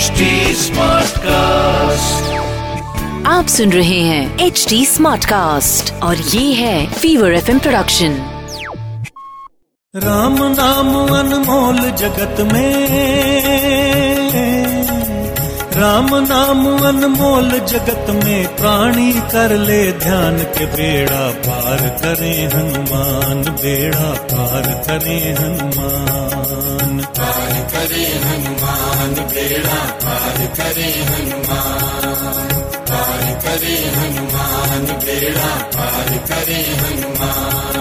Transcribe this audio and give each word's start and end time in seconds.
HD 0.00 0.26
Smartcast. 0.58 2.28
आप 3.26 3.46
सुन 3.46 3.72
रहे 3.72 3.98
हैं 4.00 4.38
एच 4.38 4.66
डी 4.68 4.86
स्मार्ट 4.86 5.24
कास्ट 5.24 5.92
और 6.02 6.16
ये 6.16 6.52
है 6.52 6.92
फीवर 6.92 7.34
एफ़ 7.34 7.50
प्रोडक्शन 7.58 8.12
राम 9.94 10.36
नाम 10.52 10.90
अनमोल 11.18 11.80
जगत 11.90 12.40
में। 12.52 12.88
राम 15.76 16.08
नाम 16.14 16.66
अनमोल 16.88 17.50
जगत 17.50 18.06
में 18.24 18.56
प्राणी 18.56 19.12
कर 19.12 19.56
ले 19.58 19.92
ध्यान 19.92 20.38
के 20.38 20.66
बेड़ा 20.76 21.30
पार 21.46 21.88
करे 22.02 22.34
हनुमान 22.54 23.42
बेड़ा 23.62 24.12
पार 24.32 24.72
करे 24.86 25.20
हनुमान। 25.40 26.29
करे 27.80 28.06
हनुमान, 28.06 29.14
बेड़ा 29.14 29.84
पार 29.84 30.46
करे 30.46 30.90
हनुमान, 31.04 32.14
पार 32.90 33.40
करे 33.44 33.76
हनुमान, 33.90 34.82
बेड़ा 34.82 35.56
पार 35.56 36.18
करे 36.18 36.54
हनुमान। 36.54 37.78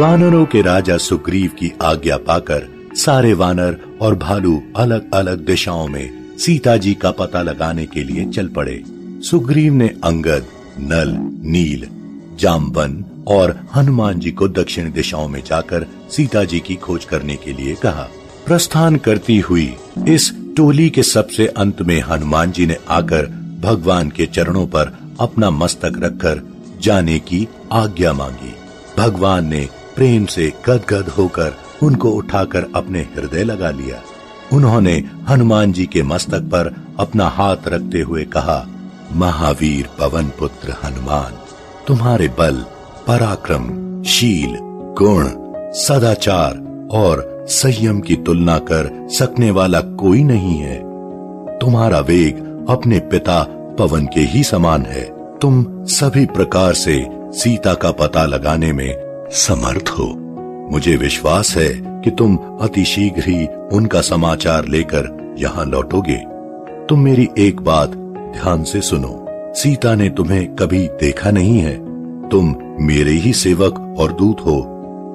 वानरों 0.00 0.46
के 0.46 0.62
राजा 0.62 0.96
सुग्रीव 0.96 1.50
की 1.50 1.72
आज्ञा 1.82 2.16
पाकर 2.16 2.68
सारे 2.94 3.32
वानर 3.34 3.78
और 4.00 4.14
भालू 4.14 4.62
अलग 4.76 5.14
अलग 5.14 5.46
दिशाओं 5.46 5.88
में 5.88 6.36
सीता 6.38 6.76
जी 6.76 6.94
का 6.94 7.10
पता 7.10 7.42
लगाने 7.42 7.86
के 7.86 8.04
लिए 8.04 8.24
चल 8.24 8.48
पड़े। 8.48 8.82
सुग्रीव 9.30 9.72
ने 9.72 9.88
अंगद, 10.04 10.46
नल, 10.78 11.16
नील 11.50 11.88
जामवन 12.36 13.04
और 13.28 13.58
हनुमान 13.74 14.20
जी 14.20 14.30
को 14.30 14.48
दक्षिण 14.48 14.92
दिशाओं 14.92 15.28
में 15.28 15.42
जाकर 15.42 15.86
सीता 16.10 16.44
जी 16.44 16.60
की 16.60 16.74
खोज 16.74 17.04
करने 17.04 17.36
के 17.36 17.52
लिए 17.52 17.74
कहा। 17.74 18.08
प्रस्थान 18.46 18.96
करती 18.96 19.38
हुई 19.38 19.74
इस 20.08 20.32
टोली 20.56 20.88
के 20.90 21.02
सबसे 21.02 21.46
अंत 21.46 21.82
में 21.82 22.00
हनुमान 22.00 22.52
जी 22.52 22.66
ने 22.66 22.76
आकर 22.88 23.26
भगवान 23.60 24.10
के 24.10 24.26
चरणों 24.26 24.66
पर 24.66 24.96
अपना 25.20 25.50
मस्तक 25.50 25.92
रखकर 25.98 26.42
जाने 26.80 27.18
की 27.18 27.48
आज्ञा 27.72 28.12
मांगी। 28.12 28.54
भगवान 28.98 29.46
ने 29.46 29.68
प्रेम 29.96 30.26
से 30.26 30.52
गदगद 30.66 31.08
होकर 31.08 31.54
उनको 31.82 32.10
उठाकर 32.10 32.66
अपने 32.74 33.00
हृदय 33.16 33.44
लगा 33.44 33.70
लिया। 33.70 34.02
उन्होंने 34.52 35.02
हनुमान 35.28 35.72
जी 35.72 35.86
के 35.86 36.02
मस्तक 36.02 36.42
पर 36.42 36.74
अपना 36.98 37.28
हाथ 37.28 37.68
रखते 37.68 38.00
हुए 38.00 38.24
कहा, 38.24 38.66
महावीर 39.12 39.88
पवन 39.98 40.28
पुत्र 40.38 40.74
हनुमान, 40.84 41.38
तुम्हारे 41.86 42.28
बल 42.28 42.64
पराक्रम, 43.06 44.02
शील, 44.02 44.58
गुण, 44.98 45.28
सदाचार 45.72 46.52
और 46.90 47.46
संयम 47.48 48.00
की 48.00 48.16
तुलना 48.16 48.58
कर 48.58 49.08
सकने 49.10 49.50
वाला 49.50 49.80
कोई 49.80 50.24
नहीं 50.24 50.56
है। 50.56 50.76
तुम्हारा 51.58 52.00
वेग 52.00 52.66
अपने 52.68 52.98
पिता 52.98 53.42
पवन 53.78 54.06
के 54.06 54.20
ही 54.20 54.42
समान 54.42 54.82
है। 54.82 55.36
तुम 55.38 55.84
सभी 55.84 56.26
प्रकार 56.26 56.74
से 56.74 57.06
सीता 57.12 57.74
का 57.74 57.90
पता 57.90 58.24
लगाने 58.24 58.72
में 58.72 58.94
समर्थ 59.30 59.94
हो। 59.98 60.04
मुझे 60.72 60.96
विश्वास 60.96 61.56
है 61.56 61.68
कि 61.86 62.10
तुम 62.10 62.38
अति 62.60 62.84
शीघ्र 62.84 63.22
ही 63.26 63.46
उनका 63.72 64.00
समाचार 64.00 64.68
लेकर 64.68 65.34
यहाँ 65.38 65.64
लौटोगे। 65.66 66.24
तुम 66.86 67.00
मेरी 67.00 67.28
एक 67.38 67.60
बात 67.60 67.88
ध्यान 68.32 68.64
से 68.64 68.80
सुनो। 68.80 69.26
सीता 69.54 69.94
ने 69.94 70.10
तुम्हें 70.10 70.56
कभी 70.56 70.88
देखा 70.88 71.30
नहीं 71.30 71.58
है। 71.58 71.91
तुम 72.32 72.54
मेरे 72.80 73.10
ही 73.10 73.32
सेवक 73.32 73.96
और 73.98 74.12
दूत 74.12 74.40
हो। 74.40 74.68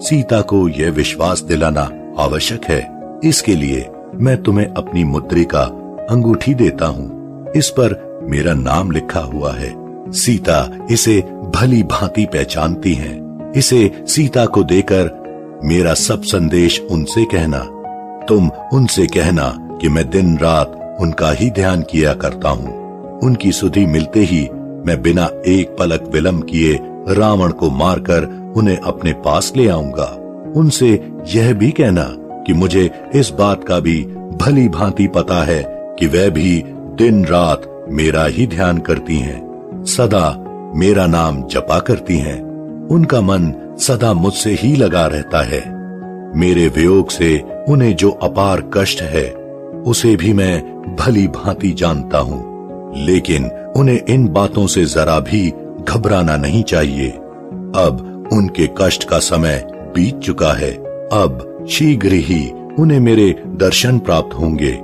सीता 0.04 0.42
को 0.42 0.70
यह 0.70 0.92
विश्वास 0.92 1.42
दिलाना 1.42 1.90
आवश्यक 2.20 2.66
है। 2.66 3.10
इसके 3.23 3.56
लिए 3.56 3.86
मैं 4.16 4.44
तुम्हें 4.44 4.68
अपनी 4.68 5.04
मुद्रिका 5.04 5.62
अंगूठी 6.10 6.54
देता 6.54 6.86
हूँ। 6.86 7.45
इस 7.56 7.70
पर 7.70 8.20
मेरा 8.23 8.54
नाम 8.54 8.92
लिखा 8.92 9.20
हुआ 9.20 9.54
है। 9.54 9.73
सीता 10.11 10.88
इसे 10.92 11.22
भली 11.56 11.83
भांति 11.83 12.26
पहचानती 12.26 12.94
हैं। 12.94 13.52
इसे 13.56 14.04
सीता 14.08 14.45
को 14.45 14.64
देकर 14.64 15.10
मेरा 15.64 15.94
सब 15.94 16.22
संदेश 16.22 16.82
उनसे 16.92 17.26
कहना। 17.26 17.60
तुम 18.26 18.50
उनसे 18.73 19.08
कहना 19.08 19.77
कि 19.82 19.89
मैं 19.89 20.10
दिन 20.10 20.38
रात 20.38 20.98
उनका 21.02 21.32
ही 21.32 21.50
ध्यान 21.50 21.82
किया 21.82 22.14
करता 22.14 22.50
हूँ। 22.50 22.88
उनकी 23.20 23.52
सुधि 23.52 23.86
मिलते 23.86 24.20
ही 24.20 24.50
मैं 24.86 25.02
बिना 25.02 25.30
एक 25.48 25.76
पलक 25.80 26.04
विलंब 26.14 26.44
किए 26.44 26.80
रावण 27.08 27.52
को 27.52 27.70
मारकर 27.70 28.54
उन्हें 28.56 28.78
अपने 28.78 29.14
पास 29.14 29.54
ले 29.56 29.70
आऊँगा। 29.70 30.23
उनसे 30.56 31.10
यह 31.28 31.54
भी 31.54 31.72
कहना 31.72 32.04
कि 32.18 32.54
मुझे 32.54 32.92
इस 33.16 33.30
बात 33.30 33.64
का 33.64 33.80
भी 33.80 34.04
भली 34.42 34.70
भांति 34.70 35.08
पता 35.08 35.44
है 35.44 35.64
कि 36.00 36.08
वह 36.08 36.30
भी 36.30 36.64
दिन 36.68 37.26
रात 37.26 37.86
मेरा 37.90 38.26
ही 38.26 38.48
ध्यान 38.48 38.78
करती 38.78 39.18
हैं, 39.18 39.48
सदा 39.86 40.44
मेरा 40.76 41.08
नाम 41.08 41.44
जपा 41.44 41.80
करती 41.80 42.18
हैं। 42.18 42.48
उनका 42.88 43.22
मन 43.22 43.76
सदा 43.80 44.14
मुझसे 44.14 44.52
ही 44.52 44.76
लगा 44.76 45.08
रहता 45.08 45.44
है। 45.44 45.78
मेरे 46.38 46.68
वियोग 46.68 47.10
से 47.10 47.44
उन्हें 47.70 47.95
जो 47.95 48.12
अपार 48.12 48.72
कष्ट 48.74 49.02
है 49.02 49.30
उसे 49.86 50.16
भी 50.16 50.34
मैं 50.34 50.64
भली 50.95 51.28
भांति 51.28 51.72
जानता 51.72 52.18
हूँ। 52.18 52.58
लेकिन 52.98 53.50
उन्हें 53.78 54.00
इन 54.10 54.28
बातों 54.28 54.68
से 54.68 54.86
जरा 54.86 55.20
भी 55.20 55.54
घबराना 55.87 56.37
नहीं 56.37 56.64
चाहिए। 56.64 57.09
अब 57.75 58.30
उनके 58.33 58.70
कष्ट 58.77 59.09
का 59.09 59.20
समय 59.20 59.67
बीत 59.73 60.20
चुका 60.20 60.53
है। 60.53 60.71
अब 61.14 61.65
शीघ्र 61.70 62.14
ही 62.14 62.52
उन्हें 62.80 62.99
मेरे 62.99 63.43
दर्शन 63.48 63.99
प्राप्त 63.99 64.36
होंगे। 64.36 64.80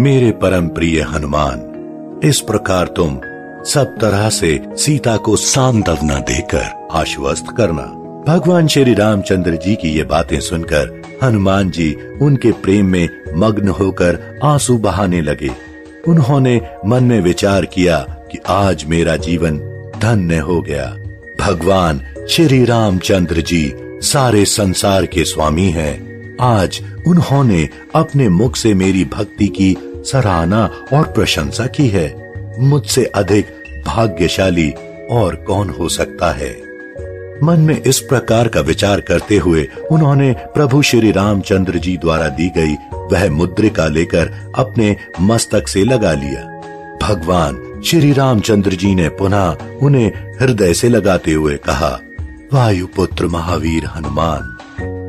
मेरे 0.00 0.30
परम 0.32 0.68
प्रिय 0.68 1.00
हनुमान, 1.02 2.20
इस 2.24 2.40
प्रकार 2.40 2.86
तुम 2.86 3.20
सब 3.64 3.96
तरह 4.00 4.28
से 4.30 4.60
सीता 4.76 5.16
को 5.16 5.36
सांत्वना 5.36 6.18
देकर 6.18 6.88
आश्वस्त 6.92 7.46
करना। 7.56 7.82
भगवान 8.28 8.66
श्री 8.66 8.94
रामचंद्र 8.94 9.56
जी 9.56 9.74
की 9.74 9.88
ये 9.88 10.04
बातें 10.04 10.40
सुनकर 10.40 11.02
हनुमान 11.22 11.70
जी 11.70 11.94
उनके 12.22 12.52
प्रेम 12.52 12.86
में 12.86 13.08
मग्न 13.36 13.68
होकर 13.68 14.40
आँसू 14.44 14.78
बहाने 14.78 15.20
लगे। 15.20 15.50
उन्होंने 16.08 16.60
मन 16.86 17.04
में 17.04 17.20
विचार 17.20 17.64
किया 17.64 17.98
कि 18.32 18.38
आज 18.48 18.84
मेरा 18.84 19.16
जीवन 19.16 19.75
धन्य 20.02 20.36
हो 20.36 20.60
गया। 20.60 20.96
भगवान 21.40 22.00
श्री 22.30 22.64
रामचंद्र 22.64 23.40
जी 23.40 23.72
सारे 23.84 24.44
संसार 24.44 25.06
के 25.06 25.24
स्वामी 25.24 25.70
हैं। 25.70 26.06
आज 26.40 26.80
उन्होंने 27.06 27.68
अपने 27.94 28.28
मुख 28.28 28.56
से 28.56 28.74
मेरी 28.74 29.04
भक्ति 29.04 29.48
की 29.48 29.76
सराहना 29.82 30.70
और 30.92 31.02
प्रशंसा 31.02 31.66
की 31.66 31.88
है। 31.88 32.32
मुझसे 32.60 33.04
अधिक 33.04 33.46
भाग्यशाली 33.86 34.70
और 35.10 35.34
कौन 35.34 35.70
हो 35.70 35.88
सकता 35.88 36.32
है? 36.32 36.66
मन 37.42 37.60
में 37.60 37.82
इस 37.82 38.00
प्रकार 38.00 38.48
का 38.48 38.60
विचार 38.60 39.00
करते 39.00 39.36
हुए 39.36 39.68
उन्होंने 39.90 40.32
प्रभु 40.32 40.82
श्री 40.82 41.10
रामचंद्र 41.12 41.78
जी 41.78 41.96
द्वारा 41.96 42.28
दी 42.28 42.48
गई 42.48 42.74
वह 42.94 43.30
मुद्रिका 43.30 43.86
लेकर 43.86 44.52
अपने 44.58 44.96
मस्तक 45.20 45.68
से 45.68 45.84
लगा 45.84 46.12
लिया। 46.12 46.52
भगवान 47.02 47.54
श्री 47.84 48.12
रामचंद्र 48.12 48.72
जी 48.72 48.94
ने 48.94 49.08
पुनः 49.08 49.56
उन्हें 49.82 50.12
हृदय 50.40 50.74
से 50.74 50.88
लगाते 50.88 51.32
हुए 51.32 51.56
कहा 51.56 51.88
वायु 52.52 52.86
पुत्र 52.86 53.26
महावीर 53.26 53.84
हनुमान, 53.86 54.56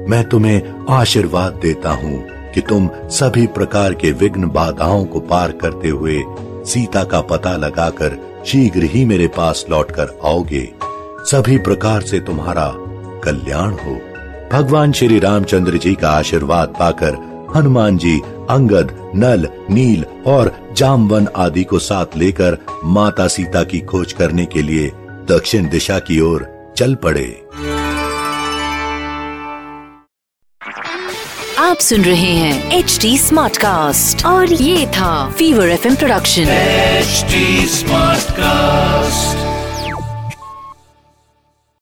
मैं 0.10 0.24
तुम्हें 0.30 0.86
आशीर्वाद 0.90 1.54
देता 1.54 1.92
हूँ 1.92 2.24
कि 2.54 2.62
तुम 2.62 2.90
सभी 3.10 3.46
प्रकार 3.48 3.94
के 3.94 4.12
विघ्न 4.12 4.50
बाधाओं 4.50 5.06
को 5.06 5.20
पार 5.20 5.52
करते 5.52 5.90
हुए 5.90 6.24
सीता 6.66 7.04
का 7.04 7.22
पता 7.22 7.56
लगाकर 7.58 8.18
शीघ्र 8.46 8.84
ही 8.84 9.06
मेरे 9.06 9.28
पास 9.28 9.66
लौटकर 9.70 10.18
आओगे। 10.26 10.70
सभी 11.26 11.58
प्रकार 11.58 12.02
से 12.02 12.20
तुम्हारा 12.20 12.72
कल्याण 13.24 13.72
हो। 13.72 14.00
भगवान 14.52 14.92
श्री 14.92 15.20
रामचंद्र 15.20 15.78
जी 15.78 15.94
का 15.96 16.10
आशीर्वाद 16.10 16.74
पाकर 16.80 17.16
हनुमान 17.56 17.98
जी 17.98 18.22
अंगद 18.50 18.92
नल 19.16 19.48
नील 19.72 20.04
और 20.28 20.52
जामवन 20.78 21.28
आदि 21.36 21.64
को 21.64 21.80
साथ 21.80 22.18
लेकर 22.18 22.58
माता 22.98 23.28
सीता 23.28 23.64
की 23.64 23.80
खोज 23.92 24.14
करने 24.14 24.46
के 24.46 24.62
लिए 24.62 24.90
दक्षिण 25.32 25.70
दिशा 25.70 26.00
की 26.00 26.20
ओर 26.22 26.48
चल 26.78 26.96
पड़े 27.04 27.28
आप 31.60 31.78
सुन 31.80 32.02
रहे 32.02 32.34
हैं 32.34 32.78
एच 32.78 32.98
डी 33.02 33.18
स्मार्ट 33.18 33.58
कास्ट 33.58 34.26
और 34.26 34.54
ये 34.54 34.86
था 34.88 35.30
Fever 35.30 35.70
F 35.70 35.88
production 35.96 36.48
H 36.50 37.26
smart 37.72 38.28
Smartcast. 38.28 39.47